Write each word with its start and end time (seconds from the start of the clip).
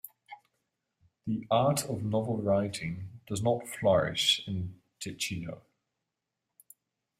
The 1.27 1.45
art 1.51 1.85
of 1.85 2.01
novel 2.03 2.41
writing 2.41 3.19
does 3.27 3.43
not 3.43 3.67
flourish 3.67 4.41
in 4.47 4.81
Ticino. 4.99 5.61